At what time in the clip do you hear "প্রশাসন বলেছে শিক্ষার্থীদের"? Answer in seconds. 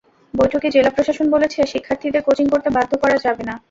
0.95-2.25